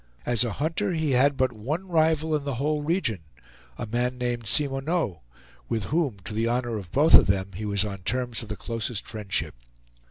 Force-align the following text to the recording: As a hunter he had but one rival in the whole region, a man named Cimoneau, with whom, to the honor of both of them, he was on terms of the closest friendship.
As 0.25 0.43
a 0.43 0.53
hunter 0.53 0.93
he 0.93 1.11
had 1.11 1.37
but 1.37 1.53
one 1.53 1.87
rival 1.87 2.35
in 2.35 2.43
the 2.43 2.55
whole 2.55 2.81
region, 2.81 3.19
a 3.77 3.85
man 3.85 4.17
named 4.17 4.47
Cimoneau, 4.47 5.21
with 5.69 5.83
whom, 5.83 6.17
to 6.21 6.33
the 6.33 6.47
honor 6.47 6.75
of 6.75 6.91
both 6.91 7.13
of 7.13 7.27
them, 7.27 7.51
he 7.53 7.65
was 7.65 7.85
on 7.85 7.99
terms 7.99 8.41
of 8.41 8.49
the 8.49 8.55
closest 8.57 9.05
friendship. 9.05 9.53